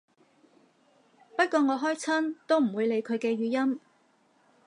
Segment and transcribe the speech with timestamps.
[1.37, 3.79] 不過我開親都唔會理佢嘅語音